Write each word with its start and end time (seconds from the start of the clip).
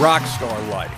Rockstar 0.00 0.70
life. 0.70 0.90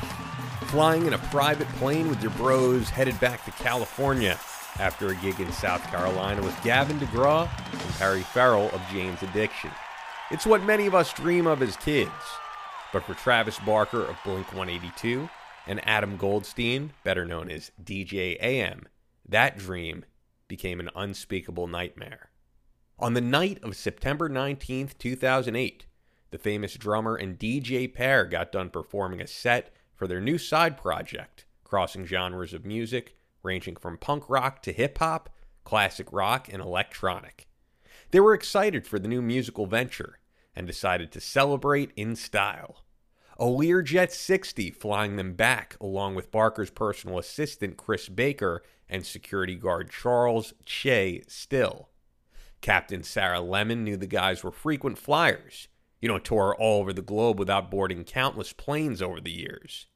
Flying 0.69 1.09
in 1.09 1.15
a 1.15 1.19
private 1.19 1.67
plane 1.71 2.09
with 2.09 2.23
your 2.23 2.31
bros 2.31 2.89
headed 2.89 3.19
back 3.19 3.45
to 3.45 3.51
California 3.51 4.39
after 4.79 5.09
a 5.09 5.17
gig 5.17 5.41
in 5.41 5.51
South 5.51 5.83
Carolina 5.89 6.41
with 6.41 6.57
Gavin 6.63 7.01
DeGraw 7.01 7.49
and 7.73 7.95
Perry 7.95 8.23
Farrell 8.23 8.71
of 8.71 8.81
Jane's 8.93 9.21
Addiction. 9.25 9.73
It's 10.31 10.47
what 10.47 10.63
many 10.63 10.87
of 10.87 10.95
us 10.95 11.13
dream 11.13 11.49
of 11.49 11.63
as 11.63 11.77
kids. 11.79 12.13
But 12.93 13.03
for 13.03 13.15
Travis 13.15 13.59
Barker 13.67 14.05
of 14.05 14.15
Blink 14.25 14.47
182 14.53 15.29
and 15.67 15.81
Adam 15.85 16.17
Goldstein, 16.17 16.93
better 17.03 17.25
known 17.25 17.51
as 17.51 17.73
DJ 17.83 18.41
AM, 18.41 18.87
that 19.29 19.59
dream 19.59 20.05
became 20.47 20.79
an 20.79 20.91
unspeakable 20.95 21.67
nightmare. 21.67 22.31
On 23.01 23.15
the 23.15 23.21
night 23.21 23.59
of 23.65 23.75
September 23.75 24.29
19th, 24.29 24.97
2008, 24.97 25.87
the 26.33 26.39
famous 26.39 26.75
drummer 26.75 27.15
and 27.15 27.39
DJ 27.39 27.93
pair 27.93 28.25
got 28.25 28.51
done 28.51 28.71
performing 28.71 29.21
a 29.21 29.27
set 29.27 29.73
for 29.95 30.09
their 30.09 30.21
new 30.21 30.39
side 30.39 30.77
project, 30.77 31.45
crossing 31.63 32.05
genres 32.05 32.53
of 32.53 32.67
music 32.67 33.15
ranging 33.43 33.77
from 33.77 33.99
punk 33.99 34.29
rock 34.29 34.63
to 34.63 34.73
hip 34.73 34.99
hop, 34.99 35.31
classic 35.65 36.09
rock, 36.13 36.49
and 36.53 36.63
electronic. 36.63 37.47
They 38.11 38.21
were 38.21 38.35
excited 38.35 38.87
for 38.87 38.99
the 38.99 39.09
new 39.09 39.23
musical 39.23 39.67
venture 39.67 40.19
and 40.55 40.67
decided 40.67 41.11
to 41.13 41.21
celebrate 41.21 41.93
in 41.97 42.15
style. 42.17 42.85
A 43.39 43.45
Learjet 43.45 44.11
60 44.11 44.71
flying 44.71 45.17
them 45.17 45.33
back 45.35 45.77
along 45.81 46.15
with 46.15 46.31
Barker's 46.31 46.71
personal 46.71 47.19
assistant 47.19 47.77
Chris 47.77 48.09
Baker 48.09 48.63
and 48.89 49.05
security 49.05 49.57
guard 49.57 49.91
Charles 49.91 50.53
Che 50.67 51.23
Still. 51.27 51.89
Captain 52.61 53.03
Sarah 53.03 53.41
Lemmon 53.41 53.79
knew 53.79 53.97
the 53.97 54.07
guys 54.07 54.45
were 54.45 54.53
frequent 54.53 54.99
flyers. 54.99 55.69
You 56.03 56.09
don't 56.09 56.25
tour 56.25 56.55
all 56.59 56.81
over 56.81 56.93
the 56.93 57.01
globe 57.01 57.39
without 57.39 57.71
boarding 57.71 58.03
countless 58.03 58.53
planes 58.53 59.01
over 59.01 59.21
the 59.21 59.31
years. 59.31 59.87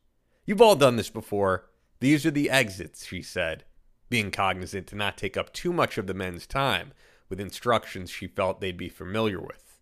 You've 0.47 0.63
all 0.63 0.77
done 0.77 0.95
this 0.95 1.11
before. 1.11 1.69
These 1.99 2.25
are 2.25 2.31
the 2.31 2.49
exits, 2.49 3.05
she 3.05 3.23
said, 3.23 3.65
being 4.09 4.31
cognizant 4.31 4.87
to 4.87 4.97
not 4.97 5.19
take 5.19 5.37
up 5.37 5.53
too 5.53 5.73
much 5.73 5.99
of 5.99 6.07
the 6.07 6.15
men's 6.15 6.47
time 6.47 6.93
with 7.29 7.41
instructions 7.41 8.09
she 8.09 8.29
felt 8.29 8.61
they'd 8.61 8.77
be 8.77 8.89
familiar 8.89 9.41
with. 9.41 9.81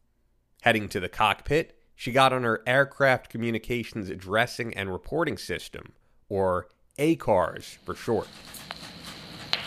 Heading 0.62 0.88
to 0.88 0.98
the 0.98 1.10
cockpit, 1.10 1.78
she 1.94 2.10
got 2.10 2.32
on 2.32 2.42
her 2.42 2.62
Aircraft 2.66 3.28
Communications 3.28 4.08
Addressing 4.08 4.72
and 4.72 4.90
Reporting 4.90 5.36
System, 5.36 5.92
or 6.30 6.68
ACARS 6.98 7.76
for 7.84 7.94
short. 7.94 8.28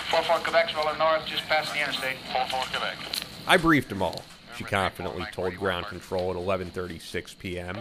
44 0.09 0.39
Quebec's 0.39 0.75
rolling 0.75 0.97
north, 0.97 1.23
just 1.27 1.43
past 1.43 1.71
the 1.71 1.79
interstate. 1.79 2.17
44 2.33 2.61
Quebec. 2.71 2.97
I 3.45 3.57
briefed 3.57 3.89
them 3.89 4.01
all, 4.01 4.23
she 4.57 4.63
confidently 4.63 5.25
told 5.31 5.55
ground 5.55 5.85
control 5.85 6.31
at 6.31 6.37
11:36 6.37 7.37
p.m. 7.37 7.77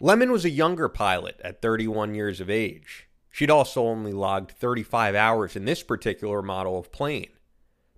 Lemmon 0.00 0.30
was 0.32 0.44
a 0.44 0.50
younger 0.50 0.88
pilot 0.88 1.40
at 1.44 1.62
31 1.62 2.14
years 2.14 2.40
of 2.40 2.50
age. 2.50 3.06
She'd 3.30 3.50
also 3.50 3.84
only 3.84 4.12
logged 4.12 4.50
35 4.50 5.14
hours 5.14 5.54
in 5.54 5.64
this 5.64 5.82
particular 5.82 6.42
model 6.42 6.78
of 6.78 6.90
plane. 6.90 7.30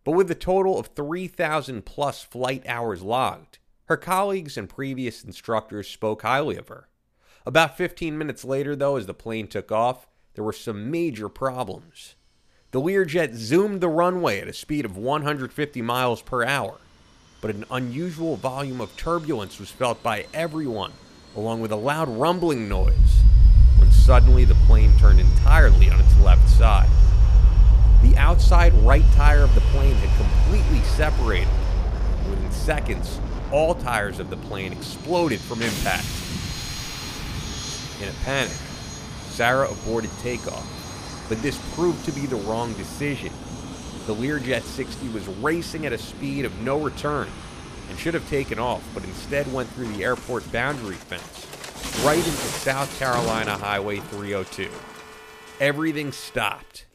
But 0.04 0.12
with 0.12 0.30
a 0.30 0.34
total 0.34 0.78
of 0.78 0.88
3,000 0.88 1.86
plus 1.86 2.22
flight 2.22 2.64
hours 2.66 3.02
logged, 3.02 3.58
her 3.86 3.96
colleagues 3.96 4.56
and 4.56 4.68
previous 4.68 5.22
instructors 5.22 5.88
spoke 5.88 6.22
highly 6.22 6.56
of 6.56 6.68
her. 6.68 6.88
About 7.46 7.76
15 7.76 8.18
minutes 8.18 8.44
later, 8.44 8.76
though, 8.76 8.96
as 8.96 9.06
the 9.06 9.14
plane 9.14 9.46
took 9.46 9.72
off, 9.72 10.06
there 10.34 10.44
were 10.44 10.52
some 10.52 10.90
major 10.90 11.28
problems. 11.28 12.16
The 12.72 12.80
Learjet 12.80 13.34
zoomed 13.34 13.80
the 13.80 13.88
runway 13.88 14.40
at 14.40 14.48
a 14.48 14.52
speed 14.52 14.84
of 14.84 14.96
150 14.96 15.82
miles 15.82 16.22
per 16.22 16.44
hour, 16.44 16.78
but 17.42 17.54
an 17.54 17.66
unusual 17.70 18.36
volume 18.36 18.80
of 18.80 18.96
turbulence 18.96 19.60
was 19.60 19.70
felt 19.70 20.02
by 20.02 20.24
everyone 20.32 20.92
along 21.36 21.60
with 21.60 21.72
a 21.72 21.76
loud 21.76 22.08
rumbling 22.08 22.68
noise, 22.68 23.22
when 23.78 23.90
suddenly 23.90 24.44
the 24.44 24.54
plane 24.66 24.92
turned 24.98 25.20
entirely 25.20 25.90
on 25.90 25.98
its 26.00 26.20
left 26.20 26.48
side. 26.48 26.88
The 28.02 28.16
outside 28.16 28.74
right 28.74 29.04
tire 29.14 29.42
of 29.42 29.54
the 29.54 29.60
plane 29.72 29.94
had 29.94 30.16
completely 30.18 30.82
separated. 30.90 31.48
Within 32.28 32.50
seconds, 32.50 33.18
all 33.50 33.74
tires 33.74 34.18
of 34.18 34.28
the 34.30 34.36
plane 34.36 34.72
exploded 34.72 35.40
from 35.40 35.62
impact. 35.62 36.06
In 38.02 38.08
a 38.08 38.24
panic, 38.24 38.56
Sarah 39.30 39.70
aborted 39.70 40.10
takeoff, 40.18 40.66
but 41.28 41.40
this 41.42 41.58
proved 41.74 42.04
to 42.04 42.12
be 42.12 42.26
the 42.26 42.36
wrong 42.36 42.74
decision. 42.74 43.32
The 44.06 44.14
Learjet 44.16 44.62
60 44.62 45.08
was 45.10 45.28
racing 45.28 45.86
at 45.86 45.92
a 45.92 45.98
speed 45.98 46.44
of 46.44 46.60
no 46.62 46.80
return 46.80 47.28
and 47.88 47.96
should 47.96 48.14
have 48.14 48.28
taken 48.28 48.58
off, 48.58 48.82
but 48.94 49.04
instead 49.04 49.52
went 49.52 49.68
through 49.70 49.92
the 49.92 50.02
airport 50.02 50.50
boundary 50.50 50.96
fence, 50.96 51.46
right 52.04 52.18
into 52.18 52.30
South 52.30 52.98
Carolina 52.98 53.56
Highway 53.56 53.98
302. 54.00 54.68
Everything 55.60 56.10
stopped. 56.10 56.86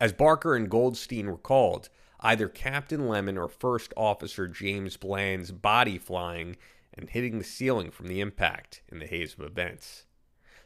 As 0.00 0.12
Barker 0.12 0.54
and 0.54 0.70
Goldstein 0.70 1.26
recalled, 1.26 1.88
either 2.20 2.48
Captain 2.48 3.08
Lemmon 3.08 3.36
or 3.36 3.48
First 3.48 3.92
Officer 3.96 4.46
James 4.46 4.96
Bland's 4.96 5.50
body 5.50 5.98
flying 5.98 6.56
and 6.94 7.10
hitting 7.10 7.38
the 7.38 7.44
ceiling 7.44 7.90
from 7.90 8.06
the 8.06 8.20
impact 8.20 8.82
in 8.88 9.00
the 9.00 9.06
haze 9.06 9.34
of 9.34 9.40
events. 9.40 10.04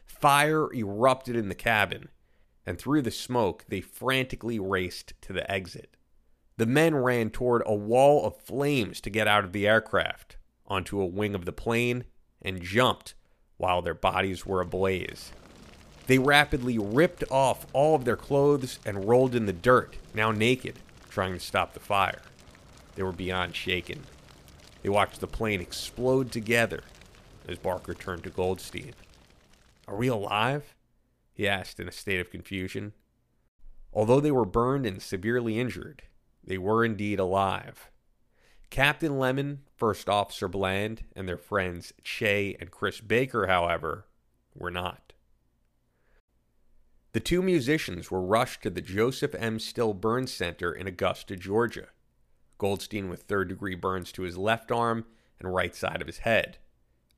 Fire 0.05 0.71
erupted 0.71 1.35
in 1.35 1.49
the 1.49 1.55
cabin, 1.55 2.09
and 2.65 2.77
through 2.77 3.01
the 3.01 3.11
smoke, 3.11 3.65
they 3.67 3.81
frantically 3.81 4.59
raced 4.59 5.13
to 5.21 5.33
the 5.33 5.49
exit. 5.51 5.95
The 6.57 6.65
men 6.65 6.95
ran 6.95 7.29
toward 7.29 7.63
a 7.65 7.73
wall 7.73 8.25
of 8.25 8.37
flames 8.37 9.01
to 9.01 9.09
get 9.09 9.27
out 9.27 9.43
of 9.43 9.51
the 9.51 9.67
aircraft, 9.67 10.37
onto 10.67 11.01
a 11.01 11.05
wing 11.05 11.35
of 11.35 11.45
the 11.45 11.51
plane, 11.51 12.05
and 12.41 12.61
jumped 12.61 13.15
while 13.57 13.81
their 13.81 13.93
bodies 13.93 14.45
were 14.45 14.61
ablaze. 14.61 15.31
They 16.07 16.19
rapidly 16.19 16.77
ripped 16.77 17.23
off 17.31 17.65
all 17.73 17.95
of 17.95 18.05
their 18.05 18.17
clothes 18.17 18.79
and 18.85 19.07
rolled 19.07 19.35
in 19.35 19.45
the 19.45 19.53
dirt, 19.53 19.95
now 20.13 20.31
naked, 20.31 20.75
trying 21.09 21.33
to 21.33 21.39
stop 21.39 21.73
the 21.73 21.79
fire. 21.79 22.21
They 22.95 23.03
were 23.03 23.11
beyond 23.11 23.55
shaken. 23.55 24.03
They 24.81 24.89
watched 24.89 25.21
the 25.21 25.27
plane 25.27 25.61
explode 25.61 26.31
together 26.31 26.81
as 27.47 27.57
Barker 27.57 27.93
turned 27.93 28.23
to 28.25 28.29
Goldstein. 28.29 28.93
Are 29.87 29.95
we 29.95 30.07
alive? 30.07 30.75
He 31.33 31.47
asked 31.47 31.79
in 31.79 31.87
a 31.87 31.91
state 31.91 32.19
of 32.19 32.29
confusion. 32.29 32.93
Although 33.91 34.19
they 34.19 34.31
were 34.31 34.45
burned 34.45 34.85
and 34.85 35.01
severely 35.01 35.59
injured, 35.59 36.03
they 36.43 36.57
were 36.57 36.85
indeed 36.85 37.19
alive. 37.19 37.89
Captain 38.69 39.13
Lemmon, 39.13 39.59
First 39.75 40.09
Officer 40.09 40.47
Bland, 40.47 41.03
and 41.15 41.27
their 41.27 41.37
friends 41.37 41.93
Che 42.03 42.57
and 42.59 42.71
Chris 42.71 43.01
Baker, 43.01 43.47
however, 43.47 44.05
were 44.55 44.71
not. 44.71 45.13
The 47.11 47.19
two 47.19 47.43
musicians 47.43 48.09
were 48.09 48.21
rushed 48.21 48.63
to 48.63 48.71
the 48.71 48.81
Joseph 48.81 49.35
M. 49.35 49.59
Still 49.59 49.93
Burn 49.93 50.25
Center 50.25 50.73
in 50.73 50.87
Augusta, 50.87 51.35
Georgia. 51.35 51.89
Goldstein 52.57 53.09
with 53.09 53.23
third 53.23 53.49
degree 53.49 53.75
burns 53.75 54.11
to 54.13 54.23
his 54.23 54.37
left 54.37 54.71
arm 54.71 55.05
and 55.39 55.53
right 55.53 55.75
side 55.75 56.01
of 56.01 56.07
his 56.07 56.19
head. 56.19 56.57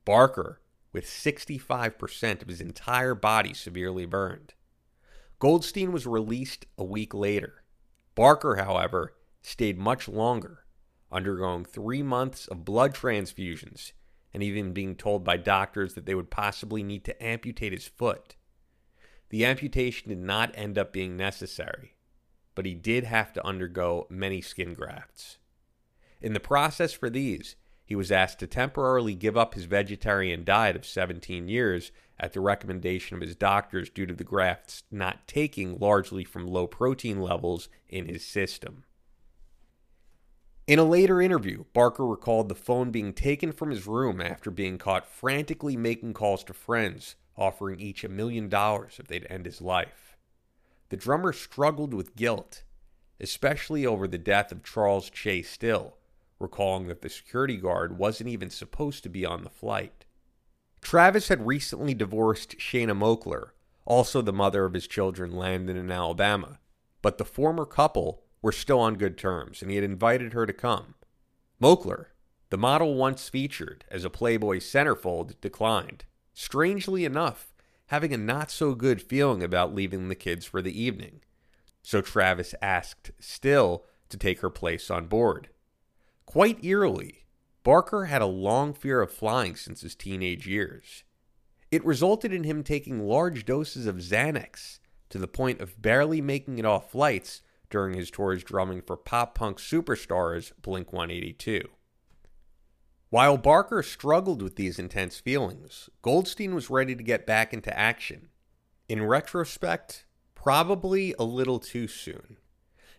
Barker 0.04 0.60
with 0.96 1.04
65% 1.04 2.40
of 2.40 2.48
his 2.48 2.62
entire 2.62 3.14
body 3.14 3.52
severely 3.52 4.06
burned. 4.06 4.54
Goldstein 5.38 5.92
was 5.92 6.06
released 6.06 6.64
a 6.78 6.84
week 6.84 7.12
later. 7.12 7.62
Barker, 8.14 8.56
however, 8.56 9.12
stayed 9.42 9.76
much 9.76 10.08
longer, 10.08 10.64
undergoing 11.12 11.66
three 11.66 12.02
months 12.02 12.46
of 12.46 12.64
blood 12.64 12.94
transfusions 12.94 13.92
and 14.32 14.42
even 14.42 14.72
being 14.72 14.96
told 14.96 15.22
by 15.22 15.36
doctors 15.36 15.92
that 15.92 16.06
they 16.06 16.14
would 16.14 16.30
possibly 16.30 16.82
need 16.82 17.04
to 17.04 17.22
amputate 17.22 17.74
his 17.74 17.86
foot. 17.86 18.34
The 19.28 19.44
amputation 19.44 20.08
did 20.08 20.20
not 20.20 20.50
end 20.54 20.78
up 20.78 20.94
being 20.94 21.14
necessary, 21.14 21.94
but 22.54 22.64
he 22.64 22.72
did 22.72 23.04
have 23.04 23.34
to 23.34 23.44
undergo 23.44 24.06
many 24.08 24.40
skin 24.40 24.72
grafts. 24.72 25.36
In 26.22 26.32
the 26.32 26.40
process 26.40 26.94
for 26.94 27.10
these, 27.10 27.54
he 27.86 27.94
was 27.94 28.10
asked 28.10 28.40
to 28.40 28.48
temporarily 28.48 29.14
give 29.14 29.36
up 29.36 29.54
his 29.54 29.64
vegetarian 29.64 30.42
diet 30.42 30.74
of 30.74 30.84
17 30.84 31.46
years 31.46 31.92
at 32.18 32.32
the 32.32 32.40
recommendation 32.40 33.16
of 33.16 33.22
his 33.22 33.36
doctors 33.36 33.88
due 33.88 34.06
to 34.06 34.14
the 34.14 34.24
grafts 34.24 34.82
not 34.90 35.28
taking 35.28 35.78
largely 35.78 36.24
from 36.24 36.48
low 36.48 36.66
protein 36.66 37.20
levels 37.22 37.68
in 37.88 38.06
his 38.06 38.24
system. 38.24 38.82
In 40.66 40.80
a 40.80 40.84
later 40.84 41.20
interview, 41.20 41.64
Barker 41.72 42.04
recalled 42.04 42.48
the 42.48 42.56
phone 42.56 42.90
being 42.90 43.12
taken 43.12 43.52
from 43.52 43.70
his 43.70 43.86
room 43.86 44.20
after 44.20 44.50
being 44.50 44.78
caught 44.78 45.06
frantically 45.06 45.76
making 45.76 46.14
calls 46.14 46.42
to 46.44 46.52
friends, 46.52 47.14
offering 47.36 47.78
each 47.78 48.02
a 48.02 48.08
million 48.08 48.48
dollars 48.48 48.96
if 48.98 49.06
they'd 49.06 49.28
end 49.30 49.46
his 49.46 49.60
life. 49.60 50.16
The 50.88 50.96
drummer 50.96 51.32
struggled 51.32 51.94
with 51.94 52.16
guilt, 52.16 52.64
especially 53.20 53.86
over 53.86 54.08
the 54.08 54.18
death 54.18 54.50
of 54.50 54.64
Charles 54.64 55.08
Che 55.08 55.42
Still, 55.42 55.98
recalling 56.38 56.86
that 56.88 57.02
the 57.02 57.08
security 57.08 57.56
guard 57.56 57.98
wasn't 57.98 58.28
even 58.28 58.50
supposed 58.50 59.02
to 59.02 59.08
be 59.08 59.24
on 59.24 59.42
the 59.42 59.50
flight. 59.50 60.04
Travis 60.80 61.28
had 61.28 61.46
recently 61.46 61.94
divorced 61.94 62.60
Shanna 62.60 62.94
Moakler, 62.94 63.50
also 63.84 64.22
the 64.22 64.32
mother 64.32 64.64
of 64.64 64.74
his 64.74 64.86
children 64.86 65.32
Landon 65.32 65.76
and 65.76 65.90
Alabama, 65.90 66.58
but 67.02 67.18
the 67.18 67.24
former 67.24 67.64
couple 67.64 68.22
were 68.42 68.52
still 68.52 68.80
on 68.80 68.94
good 68.94 69.16
terms, 69.16 69.62
and 69.62 69.70
he 69.70 69.76
had 69.76 69.84
invited 69.84 70.32
her 70.32 70.46
to 70.46 70.52
come. 70.52 70.94
Mokler, 71.60 72.06
the 72.50 72.58
model 72.58 72.94
once 72.94 73.28
featured 73.28 73.84
as 73.90 74.04
a 74.04 74.10
Playboy 74.10 74.58
centerfold, 74.58 75.40
declined, 75.40 76.04
strangely 76.32 77.04
enough, 77.04 77.52
having 77.86 78.12
a 78.12 78.18
not 78.18 78.50
so 78.50 78.74
good 78.74 79.00
feeling 79.00 79.42
about 79.42 79.74
leaving 79.74 80.08
the 80.08 80.14
kids 80.14 80.44
for 80.44 80.60
the 80.60 80.80
evening. 80.80 81.20
So 81.82 82.00
Travis 82.00 82.54
asked 82.60 83.10
Still 83.18 83.84
to 84.08 84.16
take 84.16 84.40
her 84.40 84.50
place 84.50 84.90
on 84.90 85.06
board. 85.06 85.48
Quite 86.26 86.62
eerily, 86.64 87.24
Barker 87.62 88.04
had 88.06 88.20
a 88.20 88.26
long 88.26 88.74
fear 88.74 89.00
of 89.00 89.12
flying 89.12 89.56
since 89.56 89.80
his 89.80 89.94
teenage 89.94 90.46
years. 90.46 91.04
It 91.70 91.84
resulted 91.84 92.32
in 92.32 92.44
him 92.44 92.62
taking 92.62 93.06
large 93.06 93.44
doses 93.44 93.86
of 93.86 93.96
Xanax 93.96 94.80
to 95.08 95.18
the 95.18 95.28
point 95.28 95.60
of 95.60 95.80
barely 95.80 96.20
making 96.20 96.58
it 96.58 96.64
off 96.64 96.90
flights 96.90 97.42
during 97.70 97.94
his 97.94 98.10
tours 98.10 98.44
drumming 98.44 98.82
for 98.82 98.96
pop 98.96 99.34
punk 99.34 99.58
superstars 99.58 100.52
Blink 100.60 100.92
182. 100.92 101.62
While 103.08 103.36
Barker 103.36 103.82
struggled 103.82 104.42
with 104.42 104.56
these 104.56 104.78
intense 104.78 105.18
feelings, 105.18 105.88
Goldstein 106.02 106.54
was 106.54 106.70
ready 106.70 106.94
to 106.96 107.02
get 107.02 107.26
back 107.26 107.52
into 107.54 107.76
action. 107.76 108.28
In 108.88 109.04
retrospect, 109.04 110.06
probably 110.34 111.14
a 111.18 111.24
little 111.24 111.58
too 111.58 111.88
soon. 111.88 112.36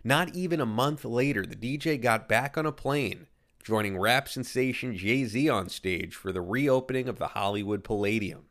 Not 0.08 0.34
even 0.34 0.62
a 0.62 0.66
month 0.66 1.04
later, 1.04 1.46
the 1.46 1.54
DJ 1.54 2.02
got 2.02 2.30
back 2.30 2.58
on 2.58 2.66
a 2.66 2.72
plane, 2.72 3.28
joining 3.62 3.98
rap 3.98 4.30
sensation 4.30 4.96
Jay 4.96 5.26
Z 5.26 5.50
on 5.50 5.68
stage 5.68 6.16
for 6.16 6.32
the 6.32 6.40
reopening 6.40 7.10
of 7.10 7.20
the 7.20 7.28
Hollywood 7.28 7.84
Palladium. 7.84 8.46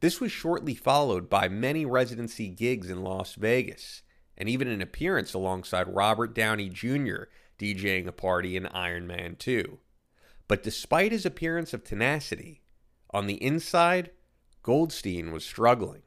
This 0.00 0.18
was 0.18 0.32
shortly 0.32 0.74
followed 0.74 1.28
by 1.28 1.46
many 1.46 1.84
residency 1.84 2.48
gigs 2.48 2.88
in 2.88 3.02
Las 3.02 3.34
Vegas, 3.34 4.00
and 4.34 4.48
even 4.48 4.66
an 4.66 4.80
appearance 4.80 5.34
alongside 5.34 5.94
Robert 5.94 6.34
Downey 6.34 6.70
Jr. 6.70 7.24
DJing 7.58 8.06
a 8.06 8.12
party 8.12 8.56
in 8.56 8.64
Iron 8.68 9.06
Man 9.06 9.36
2. 9.36 9.78
But 10.46 10.62
despite 10.62 11.12
his 11.12 11.26
appearance 11.26 11.74
of 11.74 11.84
tenacity, 11.84 12.62
on 13.10 13.26
the 13.26 13.44
inside, 13.44 14.10
Goldstein 14.62 15.32
was 15.32 15.44
struggling. 15.44 16.04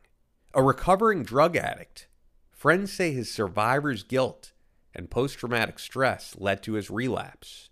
A 0.56 0.64
recovering 0.64 1.22
drug 1.22 1.56
addict, 1.56 2.08
friends 2.50 2.92
say 2.92 3.12
his 3.12 3.32
survivor's 3.32 4.02
guilt 4.02 4.54
and 4.94 5.10
post 5.10 5.38
traumatic 5.38 5.80
stress 5.80 6.36
led 6.38 6.62
to 6.64 6.74
his 6.74 6.90
relapse, 6.90 7.70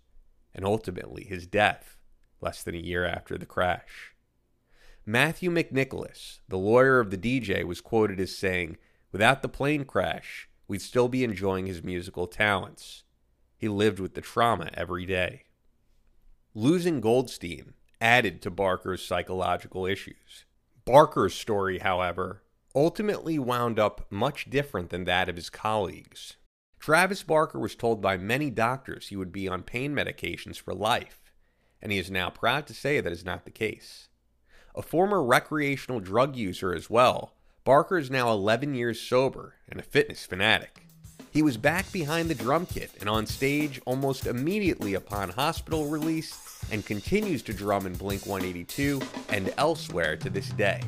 and 0.54 0.64
ultimately 0.64 1.24
his 1.24 1.46
death 1.46 1.96
less 2.40 2.62
than 2.62 2.74
a 2.74 2.78
year 2.78 3.04
after 3.04 3.36
the 3.36 3.46
crash. 3.46 4.14
Matthew 5.06 5.50
McNicholas, 5.50 6.40
the 6.48 6.58
lawyer 6.58 7.00
of 7.00 7.10
the 7.10 7.18
DJ, 7.18 7.64
was 7.64 7.80
quoted 7.80 8.20
as 8.20 8.36
saying, 8.36 8.76
Without 9.12 9.42
the 9.42 9.48
plane 9.48 9.84
crash, 9.84 10.48
we'd 10.68 10.82
still 10.82 11.08
be 11.08 11.24
enjoying 11.24 11.66
his 11.66 11.82
musical 11.82 12.26
talents. 12.26 13.04
He 13.56 13.68
lived 13.68 13.98
with 13.98 14.14
the 14.14 14.20
trauma 14.20 14.70
every 14.74 15.04
day. 15.04 15.44
Losing 16.54 17.00
Goldstein 17.00 17.74
added 18.00 18.40
to 18.42 18.50
Barker's 18.50 19.04
psychological 19.04 19.86
issues. 19.86 20.44
Barker's 20.84 21.34
story, 21.34 21.78
however, 21.78 22.42
ultimately 22.74 23.38
wound 23.38 23.78
up 23.78 24.06
much 24.10 24.48
different 24.48 24.90
than 24.90 25.04
that 25.04 25.28
of 25.28 25.36
his 25.36 25.50
colleagues. 25.50 26.36
Travis 26.80 27.22
Barker 27.22 27.58
was 27.58 27.74
told 27.74 28.00
by 28.00 28.16
many 28.16 28.48
doctors 28.48 29.08
he 29.08 29.16
would 29.16 29.30
be 29.30 29.46
on 29.46 29.62
pain 29.62 29.94
medications 29.94 30.56
for 30.56 30.72
life, 30.72 31.30
and 31.82 31.92
he 31.92 31.98
is 31.98 32.10
now 32.10 32.30
proud 32.30 32.66
to 32.66 32.74
say 32.74 33.00
that 33.00 33.12
is 33.12 33.24
not 33.24 33.44
the 33.44 33.50
case. 33.50 34.08
A 34.74 34.80
former 34.80 35.22
recreational 35.22 36.00
drug 36.00 36.36
user 36.36 36.72
as 36.72 36.88
well, 36.88 37.34
Barker 37.64 37.98
is 37.98 38.10
now 38.10 38.30
11 38.30 38.74
years 38.74 38.98
sober 38.98 39.56
and 39.68 39.78
a 39.78 39.82
fitness 39.82 40.24
fanatic. 40.24 40.86
He 41.30 41.42
was 41.42 41.58
back 41.58 41.92
behind 41.92 42.30
the 42.30 42.34
drum 42.34 42.64
kit 42.64 42.90
and 42.98 43.10
on 43.10 43.26
stage 43.26 43.78
almost 43.84 44.26
immediately 44.26 44.94
upon 44.94 45.28
hospital 45.28 45.86
release 45.86 46.64
and 46.72 46.84
continues 46.84 47.42
to 47.42 47.52
drum 47.52 47.86
in 47.86 47.92
Blink 47.92 48.24
182 48.24 49.02
and 49.28 49.52
elsewhere 49.58 50.16
to 50.16 50.30
this 50.30 50.48
day. 50.48 50.80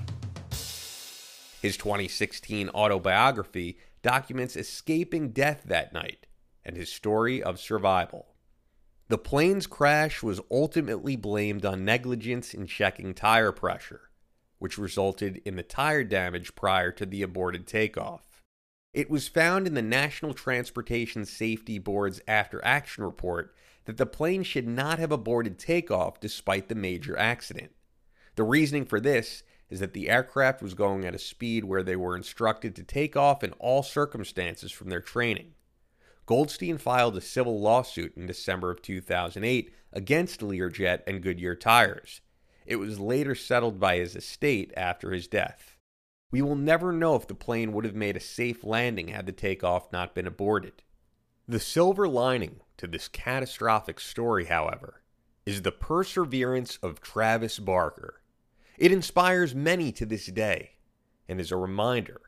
His 1.61 1.77
2016 1.77 2.71
autobiography 2.71 3.77
documents 4.03 4.57
escaping 4.57 5.31
death 5.31 5.63
that 5.65 5.93
night 5.93 6.27
and 6.65 6.77
his 6.77 6.93
story 6.93 7.43
of 7.43 7.59
survival. 7.59 8.27
The 9.09 9.19
plane's 9.19 9.67
crash 9.67 10.23
was 10.23 10.41
ultimately 10.51 11.17
blamed 11.17 11.65
on 11.65 11.85
negligence 11.85 12.55
in 12.55 12.67
checking 12.67 13.15
tire 13.15 13.53
pressure, 13.53 14.11
which 14.59 14.79
resulted 14.79 15.43
in 15.45 15.57
the 15.57 15.63
tire 15.63 16.05
damage 16.05 16.55
prior 16.55 16.91
to 16.93 17.05
the 17.05 17.23
aborted 17.23 17.67
takeoff. 17.67 18.43
It 18.95 19.11
was 19.11 19.29
found 19.29 19.67
in 19.67 19.75
the 19.75 19.83
National 19.83 20.35
Transportation 20.35 21.25
Safety 21.25 21.79
Board's 21.79 22.21
after 22.29 22.65
action 22.65 23.05
report 23.05 23.55
that 23.85 23.97
the 23.97 24.07
plane 24.07 24.43
should 24.43 24.69
not 24.69 24.99
have 24.99 25.13
aborted 25.13 25.59
takeoff 25.59 26.21
despite 26.21 26.69
the 26.69 26.75
major 26.75 27.19
accident. 27.19 27.73
The 28.37 28.45
reasoning 28.45 28.85
for 28.85 29.01
this 29.01 29.43
is 29.73 29.81
that 29.81 29.95
the 29.95 30.11
aircraft 30.11 30.61
was 30.61 30.75
going 30.75 31.07
at 31.07 31.15
a 31.15 31.19
speed 31.19 31.65
where 31.65 31.83
they 31.83 31.97
were 31.97 32.15
instructed 32.15 32.77
to 32.77 32.83
take 32.83 33.17
off 33.17 33.43
in 33.43 33.53
all 33.53 33.83
circumstances 33.83 34.71
from 34.71 34.91
their 34.91 35.01
training. 35.01 35.55
Goldstein 36.27 36.77
filed 36.77 37.17
a 37.17 37.23
civil 37.23 37.59
lawsuit 37.59 38.15
in 38.15 38.27
December 38.27 38.71
of 38.71 38.83
2008 38.83 39.73
against 39.95 40.41
Learjet 40.41 41.01
and 41.07 41.23
Goodyear 41.23 41.57
Tires. 41.57 42.21
It 42.67 42.77
was 42.77 43.01
later 43.01 43.35
settled 43.35 43.81
by 43.81 43.97
his 43.97 44.15
estate 44.15 44.75
after 44.77 45.11
his 45.11 45.27
death. 45.27 45.79
We 46.31 46.43
will 46.43 46.55
never 46.55 46.93
know 46.93 47.17
if 47.17 47.27
the 47.27 47.35
plane 47.35 47.73
would 47.73 47.87
have 47.87 47.95
made 47.95 48.17
a 48.17 48.21
safe 48.21 48.63
landing 48.63 49.09
had 49.09 49.25
the 49.25 49.33
takeoff 49.33 49.91
not 49.91 50.15
been 50.15 50.27
aborted. 50.27 50.83
The 51.49 51.59
silver 51.59 52.07
lining 52.07 52.61
to 52.77 52.87
this 52.87 53.09
catastrophic 53.09 54.01
story, 54.01 54.45
however, 54.45 55.03
is 55.47 55.63
the 55.63 55.73
perseverance 55.73 56.79
of 56.83 57.01
Travis 57.01 57.59
Barker. 57.59 58.22
It 58.82 58.90
inspires 58.90 59.55
many 59.55 59.93
to 59.93 60.05
this 60.05 60.26
day 60.26 60.73
and 61.29 61.40
is 61.40 61.52
a 61.52 61.56
reminder 61.56 62.20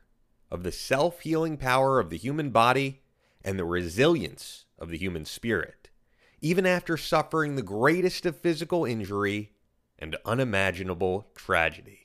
of 0.49 0.63
the 0.63 0.71
self 0.71 1.19
healing 1.19 1.57
power 1.57 1.99
of 1.99 2.09
the 2.09 2.15
human 2.17 2.51
body 2.51 3.01
and 3.43 3.59
the 3.59 3.65
resilience 3.65 4.63
of 4.79 4.87
the 4.87 4.97
human 4.97 5.25
spirit, 5.25 5.89
even 6.39 6.65
after 6.65 6.95
suffering 6.95 7.57
the 7.57 7.61
greatest 7.61 8.25
of 8.25 8.39
physical 8.39 8.85
injury 8.85 9.51
and 9.99 10.15
unimaginable 10.23 11.27
tragedy. 11.35 12.04